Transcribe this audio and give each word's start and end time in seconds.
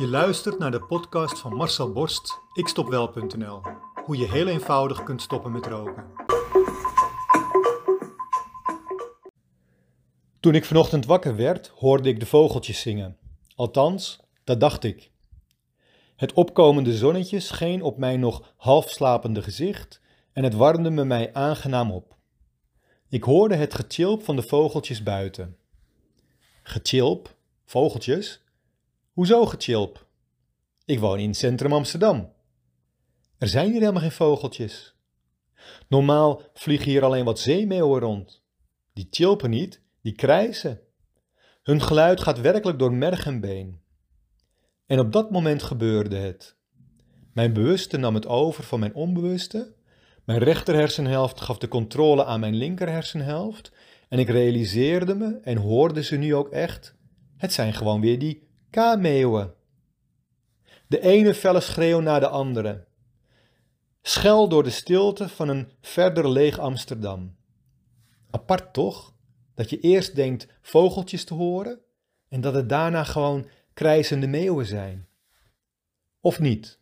Je 0.00 0.08
luistert 0.08 0.58
naar 0.58 0.70
de 0.70 0.82
podcast 0.82 1.38
van 1.38 1.54
Marcel 1.54 1.92
Borst, 1.92 2.40
ikstopwel.nl. 2.52 3.62
Hoe 4.04 4.16
je 4.16 4.30
heel 4.30 4.46
eenvoudig 4.46 5.02
kunt 5.02 5.22
stoppen 5.22 5.52
met 5.52 5.66
roken. 5.66 6.04
Toen 10.40 10.54
ik 10.54 10.64
vanochtend 10.64 11.06
wakker 11.06 11.36
werd, 11.36 11.68
hoorde 11.68 12.08
ik 12.08 12.20
de 12.20 12.26
vogeltjes 12.26 12.80
zingen. 12.80 13.16
Althans, 13.54 14.20
dat 14.44 14.60
dacht 14.60 14.84
ik. 14.84 15.10
Het 16.16 16.32
opkomende 16.32 16.96
zonnetje 16.96 17.40
scheen 17.40 17.82
op 17.82 17.98
mijn 17.98 18.20
nog 18.20 18.54
half 18.56 18.90
slapende 18.90 19.42
gezicht 19.42 20.00
en 20.32 20.44
het 20.44 20.54
warmde 20.54 20.90
me 20.90 21.04
mij 21.04 21.34
aangenaam 21.34 21.90
op. 21.90 22.16
Ik 23.08 23.22
hoorde 23.22 23.54
het 23.54 23.74
getjilp 23.74 24.22
van 24.22 24.36
de 24.36 24.42
vogeltjes 24.42 25.02
buiten. 25.02 25.56
Getjilp? 26.62 27.34
Vogeltjes? 27.64 28.42
Hoezo 29.20 29.46
getjilp? 29.46 30.06
Ik 30.84 30.98
woon 30.98 31.18
in 31.18 31.34
centrum 31.34 31.72
Amsterdam. 31.72 32.32
Er 33.38 33.48
zijn 33.48 33.70
hier 33.70 33.80
helemaal 33.80 34.00
geen 34.02 34.12
vogeltjes. 34.12 34.94
Normaal 35.88 36.42
vliegen 36.54 36.90
hier 36.90 37.04
alleen 37.04 37.24
wat 37.24 37.38
zeemeeuwen 37.38 38.00
rond. 38.00 38.42
Die 38.92 39.06
chilpen 39.10 39.50
niet, 39.50 39.82
die 40.02 40.12
krijsen. 40.12 40.80
Hun 41.62 41.82
geluid 41.82 42.20
gaat 42.20 42.40
werkelijk 42.40 42.78
door 42.78 42.92
merg 42.92 43.26
en 43.26 43.40
been. 43.40 43.80
En 44.86 44.98
op 44.98 45.12
dat 45.12 45.30
moment 45.30 45.62
gebeurde 45.62 46.16
het. 46.16 46.56
Mijn 47.32 47.52
bewuste 47.52 47.96
nam 47.96 48.14
het 48.14 48.26
over 48.26 48.64
van 48.64 48.80
mijn 48.80 48.94
onbewuste. 48.94 49.74
Mijn 50.24 50.38
rechter 50.38 50.74
hersenhelft 50.74 51.40
gaf 51.40 51.58
de 51.58 51.68
controle 51.68 52.24
aan 52.24 52.40
mijn 52.40 52.54
linker 52.54 52.88
hersenhelft. 52.88 53.72
En 54.08 54.18
ik 54.18 54.28
realiseerde 54.28 55.14
me 55.14 55.40
en 55.42 55.56
hoorde 55.56 56.02
ze 56.02 56.16
nu 56.16 56.34
ook 56.34 56.48
echt. 56.48 56.94
Het 57.36 57.52
zijn 57.52 57.74
gewoon 57.74 58.00
weer 58.00 58.18
die 58.18 58.48
K-meeuwen. 58.70 59.54
De 60.86 61.00
ene 61.00 61.34
felle 61.34 61.60
schreeuw 61.60 62.00
na 62.00 62.18
de 62.18 62.28
andere. 62.28 62.86
Schel 64.02 64.48
door 64.48 64.62
de 64.62 64.70
stilte 64.70 65.28
van 65.28 65.48
een 65.48 65.72
verder 65.80 66.30
leeg 66.30 66.58
Amsterdam. 66.58 67.36
Apart 68.30 68.72
toch? 68.72 69.14
Dat 69.54 69.70
je 69.70 69.80
eerst 69.80 70.14
denkt 70.14 70.46
vogeltjes 70.60 71.24
te 71.24 71.34
horen 71.34 71.80
en 72.28 72.40
dat 72.40 72.54
het 72.54 72.68
daarna 72.68 73.04
gewoon 73.04 73.48
krijzende 73.74 74.26
meeuwen 74.26 74.66
zijn. 74.66 75.08
Of 76.20 76.38
niet? 76.40 76.78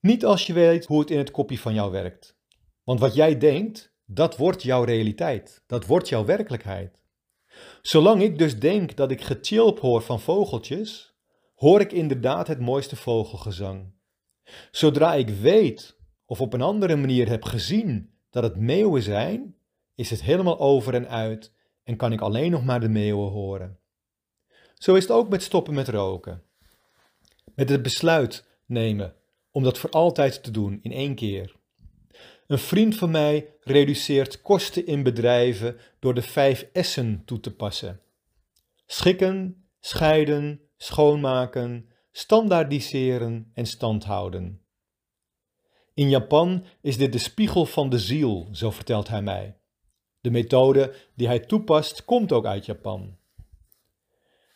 Niet 0.00 0.24
als 0.24 0.46
je 0.46 0.52
weet 0.52 0.86
hoe 0.86 1.00
het 1.00 1.10
in 1.10 1.18
het 1.18 1.30
kopje 1.30 1.58
van 1.58 1.74
jou 1.74 1.90
werkt. 1.90 2.36
Want 2.84 3.00
wat 3.00 3.14
jij 3.14 3.38
denkt, 3.38 3.92
dat 4.04 4.36
wordt 4.36 4.62
jouw 4.62 4.82
realiteit. 4.82 5.62
Dat 5.66 5.86
wordt 5.86 6.08
jouw 6.08 6.24
werkelijkheid. 6.24 6.98
Zolang 7.82 8.22
ik 8.22 8.38
dus 8.38 8.58
denk 8.58 8.96
dat 8.96 9.10
ik 9.10 9.20
getjilp 9.20 9.80
hoor 9.80 10.02
van 10.02 10.20
vogeltjes, 10.20 11.14
hoor 11.54 11.80
ik 11.80 11.92
inderdaad 11.92 12.46
het 12.46 12.60
mooiste 12.60 12.96
vogelgezang. 12.96 13.94
Zodra 14.70 15.14
ik 15.14 15.28
weet 15.28 15.98
of 16.26 16.40
op 16.40 16.52
een 16.52 16.62
andere 16.62 16.96
manier 16.96 17.28
heb 17.28 17.44
gezien 17.44 18.10
dat 18.30 18.42
het 18.42 18.56
meeuwen 18.56 19.02
zijn, 19.02 19.56
is 19.94 20.10
het 20.10 20.22
helemaal 20.22 20.58
over 20.58 20.94
en 20.94 21.08
uit 21.08 21.52
en 21.82 21.96
kan 21.96 22.12
ik 22.12 22.20
alleen 22.20 22.50
nog 22.50 22.64
maar 22.64 22.80
de 22.80 22.88
meeuwen 22.88 23.30
horen. 23.30 23.78
Zo 24.74 24.94
is 24.94 25.02
het 25.02 25.12
ook 25.12 25.28
met 25.28 25.42
stoppen 25.42 25.74
met 25.74 25.88
roken. 25.88 26.42
Met 27.54 27.68
het 27.68 27.82
besluit 27.82 28.46
nemen 28.66 29.14
om 29.50 29.62
dat 29.62 29.78
voor 29.78 29.90
altijd 29.90 30.42
te 30.42 30.50
doen 30.50 30.78
in 30.82 30.92
één 30.92 31.14
keer. 31.14 31.54
Een 32.46 32.58
vriend 32.58 32.96
van 32.96 33.10
mij 33.10 33.54
reduceert 33.60 34.42
kosten 34.42 34.86
in 34.86 35.02
bedrijven 35.02 35.76
door 35.98 36.14
de 36.14 36.22
vijf 36.22 36.68
S'en 36.72 37.22
toe 37.24 37.40
te 37.40 37.54
passen. 37.54 38.00
Schikken, 38.86 39.64
scheiden, 39.80 40.60
schoonmaken, 40.76 41.88
standaardiseren 42.12 43.50
en 43.54 43.66
standhouden. 43.66 44.60
In 45.94 46.08
Japan 46.08 46.64
is 46.80 46.96
dit 46.96 47.12
de 47.12 47.18
spiegel 47.18 47.66
van 47.66 47.88
de 47.88 47.98
ziel, 47.98 48.48
zo 48.52 48.70
vertelt 48.70 49.08
hij 49.08 49.22
mij. 49.22 49.56
De 50.20 50.30
methode 50.30 50.94
die 51.14 51.26
hij 51.26 51.40
toepast 51.40 52.04
komt 52.04 52.32
ook 52.32 52.46
uit 52.46 52.66
Japan. 52.66 53.16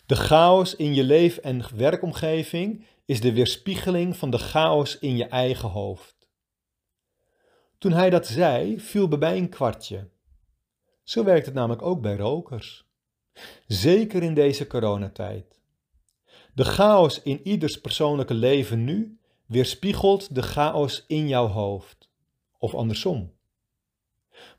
De 0.07 0.17
chaos 0.17 0.77
in 0.77 0.95
je 0.95 1.05
leef- 1.05 1.37
en 1.37 1.77
werkomgeving 1.77 2.87
is 3.05 3.21
de 3.21 3.33
weerspiegeling 3.33 4.17
van 4.17 4.31
de 4.31 4.39
chaos 4.39 4.99
in 4.99 5.17
je 5.17 5.25
eigen 5.25 5.69
hoofd. 5.69 6.20
Toen 7.81 7.93
hij 7.93 8.11
dat 8.11 8.27
zei, 8.27 8.81
viel 8.81 9.09
bij 9.09 9.19
mij 9.19 9.37
een 9.37 9.49
kwartje. 9.49 10.09
Zo 11.03 11.25
werkt 11.25 11.47
het 11.47 11.55
namelijk 11.55 11.83
ook 11.83 12.01
bij 12.01 12.17
rokers. 12.17 12.85
Zeker 13.67 14.23
in 14.23 14.35
deze 14.35 14.67
coronatijd. 14.67 15.61
De 16.55 16.65
chaos 16.65 17.23
in 17.23 17.47
ieders 17.47 17.81
persoonlijke 17.81 18.35
leven 18.35 18.85
nu 18.85 19.19
weerspiegelt 19.47 20.35
de 20.35 20.43
chaos 20.43 21.05
in 21.07 21.29
jouw 21.29 21.47
hoofd. 21.47 22.09
Of 22.59 22.75
andersom. 22.75 23.33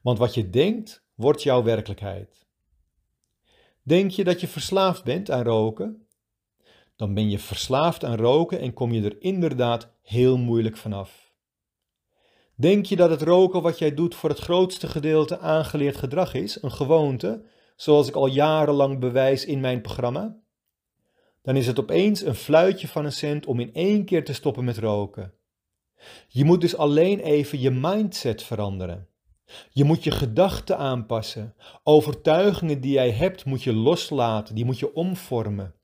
Want 0.01 0.17
wat 0.17 0.33
je 0.33 0.49
denkt, 0.49 1.03
wordt 1.15 1.43
jouw 1.43 1.63
werkelijkheid. 1.63 2.47
Denk 3.83 4.11
je 4.11 4.23
dat 4.23 4.41
je 4.41 4.47
verslaafd 4.47 5.03
bent 5.03 5.31
aan 5.31 5.43
roken? 5.43 6.07
Dan 6.95 7.13
ben 7.13 7.29
je 7.29 7.39
verslaafd 7.39 8.03
aan 8.03 8.17
roken 8.17 8.59
en 8.59 8.73
kom 8.73 8.91
je 8.91 9.03
er 9.03 9.21
inderdaad 9.21 9.91
heel 10.01 10.37
moeilijk 10.37 10.77
vanaf. 10.77 11.30
Denk 12.61 12.85
je 12.85 12.95
dat 12.95 13.09
het 13.09 13.21
roken 13.21 13.61
wat 13.61 13.79
jij 13.79 13.93
doet 13.93 14.15
voor 14.15 14.29
het 14.29 14.39
grootste 14.39 14.87
gedeelte 14.87 15.39
aangeleerd 15.39 15.95
gedrag 15.95 16.33
is, 16.33 16.61
een 16.61 16.71
gewoonte, 16.71 17.43
zoals 17.75 18.07
ik 18.07 18.15
al 18.15 18.27
jarenlang 18.27 18.99
bewijs 18.99 19.45
in 19.45 19.59
mijn 19.59 19.81
programma? 19.81 20.37
Dan 21.41 21.55
is 21.55 21.67
het 21.67 21.79
opeens 21.79 22.21
een 22.21 22.35
fluitje 22.35 22.87
van 22.87 23.05
een 23.05 23.11
cent 23.11 23.45
om 23.45 23.59
in 23.59 23.73
één 23.73 24.05
keer 24.05 24.25
te 24.25 24.33
stoppen 24.33 24.63
met 24.63 24.77
roken. 24.77 25.33
Je 26.27 26.45
moet 26.45 26.61
dus 26.61 26.77
alleen 26.77 27.19
even 27.19 27.59
je 27.59 27.71
mindset 27.71 28.43
veranderen. 28.43 29.07
Je 29.69 29.83
moet 29.83 30.03
je 30.03 30.11
gedachten 30.11 30.77
aanpassen. 30.77 31.55
Overtuigingen 31.83 32.81
die 32.81 32.91
jij 32.91 33.11
hebt 33.11 33.45
moet 33.45 33.63
je 33.63 33.73
loslaten, 33.73 34.55
die 34.55 34.65
moet 34.65 34.79
je 34.79 34.93
omvormen. 34.93 35.75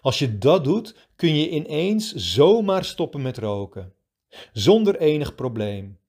Als 0.00 0.18
je 0.18 0.38
dat 0.38 0.64
doet, 0.64 1.08
kun 1.16 1.34
je 1.34 1.50
ineens 1.50 2.12
zomaar 2.14 2.84
stoppen 2.84 3.22
met 3.22 3.38
roken. 3.38 3.92
Zonder 4.52 4.96
enig 5.00 5.34
probleem. 5.34 6.00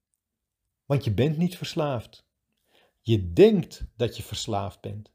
Want 0.85 1.03
je 1.03 1.11
bent 1.11 1.37
niet 1.37 1.57
verslaafd. 1.57 2.25
Je 3.01 3.33
denkt 3.33 3.85
dat 3.95 4.17
je 4.17 4.23
verslaafd 4.23 4.81
bent. 4.81 5.11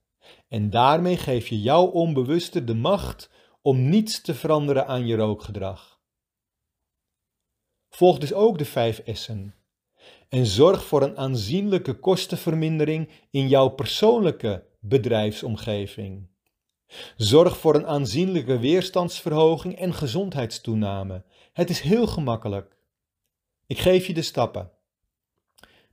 En 0.49 0.71
daarmee 0.71 1.17
geef 1.17 1.49
je 1.49 1.61
jouw 1.61 1.87
onbewuste 1.87 2.65
de 2.65 2.75
macht 2.75 3.31
om 3.63 3.89
niets 3.89 4.21
te 4.21 4.35
veranderen 4.35 4.87
aan 4.87 5.07
je 5.07 5.17
rookgedrag. 5.17 6.01
Volg 7.89 8.19
dus 8.19 8.33
ook 8.33 8.59
de 8.59 8.65
vijf 8.65 9.03
S'en. 9.05 9.55
En 10.29 10.47
zorg 10.47 10.85
voor 10.85 11.03
een 11.03 11.17
aanzienlijke 11.17 11.99
kostenvermindering 11.99 13.09
in 13.31 13.49
jouw 13.49 13.69
persoonlijke 13.69 14.67
bedrijfsomgeving. 14.81 16.29
Zorg 17.17 17.59
voor 17.59 17.75
een 17.75 17.87
aanzienlijke 17.87 18.59
weerstandsverhoging 18.59 19.79
en 19.79 19.95
gezondheidstoename. 19.95 21.25
Het 21.53 21.71
is 21.71 21.81
heel 21.81 22.07
gemakkelijk. 22.07 22.77
Ik 23.67 23.79
geef 23.79 24.07
je 24.07 24.15
de 24.15 24.23
stappen. 24.23 24.78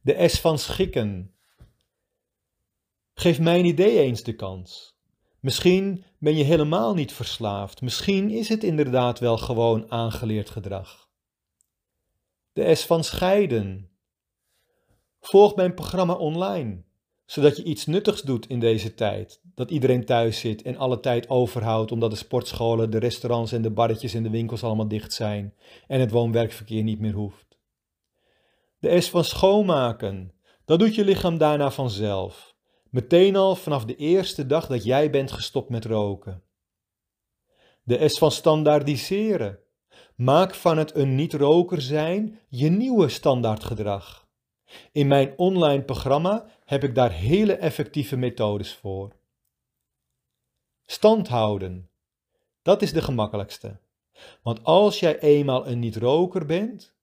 De 0.05 0.27
S 0.27 0.39
van 0.39 0.59
schikken. 0.59 1.33
Geef 3.13 3.39
mijn 3.39 3.65
idee 3.65 3.99
eens 3.99 4.23
de 4.23 4.35
kans. 4.35 4.97
Misschien 5.39 6.03
ben 6.19 6.35
je 6.35 6.43
helemaal 6.43 6.93
niet 6.93 7.13
verslaafd. 7.13 7.81
Misschien 7.81 8.29
is 8.29 8.49
het 8.49 8.63
inderdaad 8.63 9.19
wel 9.19 9.37
gewoon 9.37 9.91
aangeleerd 9.91 10.49
gedrag. 10.49 11.09
De 12.53 12.75
S 12.75 12.85
van 12.85 13.03
scheiden. 13.03 13.89
Volg 15.19 15.55
mijn 15.55 15.73
programma 15.73 16.13
online, 16.13 16.83
zodat 17.25 17.57
je 17.57 17.63
iets 17.63 17.85
nuttigs 17.85 18.21
doet 18.21 18.47
in 18.47 18.59
deze 18.59 18.93
tijd. 18.93 19.41
Dat 19.43 19.71
iedereen 19.71 20.05
thuis 20.05 20.39
zit 20.39 20.61
en 20.61 20.77
alle 20.77 20.99
tijd 20.99 21.29
overhoudt 21.29 21.91
omdat 21.91 22.11
de 22.11 22.17
sportscholen, 22.17 22.89
de 22.89 22.99
restaurants 22.99 23.51
en 23.51 23.61
de 23.61 23.71
barretjes 23.71 24.13
en 24.13 24.23
de 24.23 24.29
winkels 24.29 24.63
allemaal 24.63 24.87
dicht 24.87 25.13
zijn 25.13 25.53
en 25.87 25.99
het 25.99 26.11
woon-werkverkeer 26.11 26.83
niet 26.83 26.99
meer 26.99 27.13
hoeft. 27.13 27.54
De 28.85 29.01
S 29.01 29.09
van 29.09 29.23
schoonmaken. 29.23 30.33
Dat 30.65 30.79
doet 30.79 30.95
je 30.95 31.05
lichaam 31.05 31.37
daarna 31.37 31.71
vanzelf. 31.71 32.55
Meteen 32.89 33.35
al 33.35 33.55
vanaf 33.55 33.85
de 33.85 33.95
eerste 33.95 34.45
dag 34.45 34.67
dat 34.67 34.83
jij 34.83 35.09
bent 35.09 35.31
gestopt 35.31 35.69
met 35.69 35.85
roken. 35.85 36.43
De 37.83 38.09
S 38.09 38.17
van 38.17 38.31
standaardiseren. 38.31 39.59
Maak 40.15 40.55
van 40.55 40.77
het 40.77 40.95
een 40.95 41.15
niet-roker 41.15 41.81
zijn 41.81 42.39
je 42.49 42.69
nieuwe 42.69 43.09
standaardgedrag. 43.09 44.27
In 44.91 45.07
mijn 45.07 45.33
online 45.37 45.83
programma 45.83 46.45
heb 46.65 46.83
ik 46.83 46.95
daar 46.95 47.11
hele 47.11 47.53
effectieve 47.53 48.17
methodes 48.17 48.73
voor. 48.73 49.15
Stand 50.85 51.27
houden. 51.27 51.89
Dat 52.61 52.81
is 52.81 52.93
de 52.93 53.01
gemakkelijkste. 53.01 53.79
Want 54.41 54.63
als 54.63 54.99
jij 54.99 55.19
eenmaal 55.19 55.67
een 55.67 55.79
niet-roker 55.79 56.45
bent, 56.45 56.94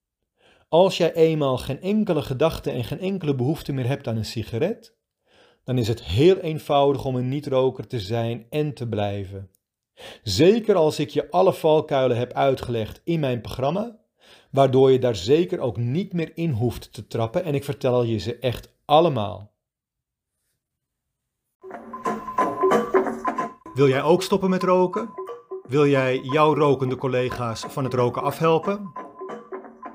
als 0.73 0.97
jij 0.97 1.13
eenmaal 1.13 1.59
geen 1.59 1.81
enkele 1.81 2.23
gedachte 2.23 2.71
en 2.71 2.85
geen 2.85 2.99
enkele 3.01 3.35
behoefte 3.35 3.73
meer 3.73 3.87
hebt 3.87 4.09
aan 4.09 4.17
een 4.17 4.25
sigaret, 4.25 4.97
dan 5.65 5.79
is 5.79 5.89
het 5.89 6.03
heel 6.03 6.37
eenvoudig 6.37 7.05
om 7.05 7.17
een 7.17 7.29
niet-roker 7.29 7.87
te 7.87 8.01
zijn 8.01 8.47
en 8.51 8.75
te 8.75 8.89
blijven. 8.89 9.51
Zeker 10.23 10.75
als 10.75 10.99
ik 10.99 11.09
je 11.09 11.31
alle 11.31 11.53
valkuilen 11.53 12.17
heb 12.17 12.33
uitgelegd 12.33 13.01
in 13.05 13.21
mijn 13.21 13.41
programma, 13.41 13.99
waardoor 14.51 14.91
je 14.91 14.99
daar 14.99 15.17
zeker 15.17 15.61
ook 15.61 15.77
niet 15.77 16.13
meer 16.13 16.33
in 16.35 16.51
hoeft 16.51 16.93
te 16.93 17.07
trappen 17.07 17.45
en 17.45 17.55
ik 17.55 17.65
vertel 17.65 18.03
je 18.03 18.19
ze 18.19 18.39
echt 18.39 18.75
allemaal. 18.85 19.53
Wil 23.75 23.89
jij 23.89 24.03
ook 24.03 24.23
stoppen 24.23 24.51
met 24.51 24.63
roken? 24.63 25.11
Wil 25.69 25.87
jij 25.87 26.19
jouw 26.19 26.55
rokende 26.55 26.97
collega's 26.97 27.61
van 27.69 27.85
het 27.85 27.95
roken 27.95 28.23
afhelpen? 28.23 29.02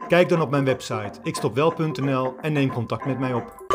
Kijk 0.07 0.29
dan 0.29 0.41
op 0.41 0.49
mijn 0.49 0.65
website 0.65 1.19
ikstopwel.nl 1.23 2.35
en 2.41 2.53
neem 2.53 2.71
contact 2.73 3.05
met 3.05 3.19
mij 3.19 3.33
op. 3.33 3.66